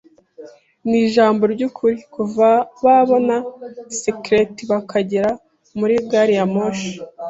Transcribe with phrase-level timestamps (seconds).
[0.85, 2.49] Iri ni ijambo ry'ukuri.” Kuva
[2.83, 3.35] babona
[3.97, 5.29] skeleti bakagera
[5.79, 6.93] muri gari ya moshi